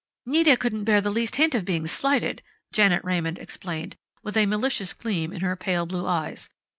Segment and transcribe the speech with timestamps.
[0.25, 2.41] '""Nita couldn't bear the least hint of being slighted,"
[2.73, 6.49] Janet Raymond explained, with a malicious gleam in her pale blue eyes.